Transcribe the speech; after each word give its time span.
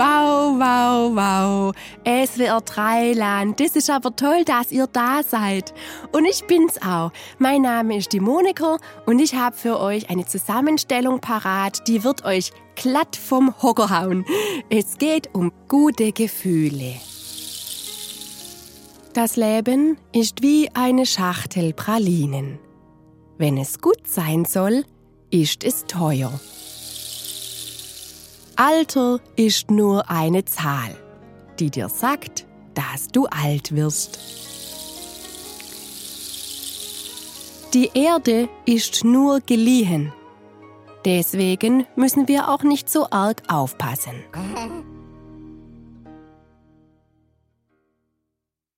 Wow, 0.00 0.58
wow, 0.58 1.14
wow. 1.14 1.74
SWR 2.06 2.62
3 2.62 3.12
Land. 3.12 3.60
Das 3.60 3.76
ist 3.76 3.90
aber 3.90 4.16
toll, 4.16 4.44
dass 4.46 4.72
ihr 4.72 4.86
da 4.86 5.22
seid. 5.22 5.74
Und 6.10 6.24
ich 6.24 6.42
bin's 6.46 6.80
auch. 6.80 7.12
Mein 7.38 7.60
Name 7.60 7.98
ist 7.98 8.14
die 8.14 8.20
Monika 8.20 8.78
und 9.04 9.18
ich 9.18 9.34
habe 9.34 9.54
für 9.54 9.78
euch 9.78 10.08
eine 10.08 10.24
Zusammenstellung 10.24 11.20
parat, 11.20 11.86
die 11.86 12.02
wird 12.02 12.24
euch 12.24 12.50
glatt 12.76 13.14
vom 13.14 13.54
Hocker 13.60 13.90
hauen. 13.90 14.24
Es 14.70 14.96
geht 14.96 15.34
um 15.34 15.52
gute 15.68 16.12
Gefühle. 16.12 16.94
Das 19.12 19.36
Leben 19.36 19.98
ist 20.14 20.40
wie 20.40 20.70
eine 20.72 21.04
Schachtel 21.04 21.74
Pralinen. 21.74 22.58
Wenn 23.36 23.58
es 23.58 23.82
gut 23.82 24.06
sein 24.06 24.46
soll, 24.46 24.86
ist 25.30 25.62
es 25.62 25.84
teuer. 25.84 26.40
Alter 28.62 29.20
ist 29.36 29.70
nur 29.70 30.10
eine 30.10 30.44
Zahl, 30.44 30.94
die 31.58 31.70
dir 31.70 31.88
sagt, 31.88 32.44
dass 32.74 33.08
du 33.08 33.24
alt 33.24 33.74
wirst. 33.74 34.18
Die 37.72 37.90
Erde 37.94 38.50
ist 38.66 39.02
nur 39.02 39.40
geliehen. 39.40 40.12
Deswegen 41.06 41.86
müssen 41.96 42.28
wir 42.28 42.50
auch 42.50 42.62
nicht 42.62 42.90
so 42.90 43.06
arg 43.10 43.42
aufpassen. 43.48 44.16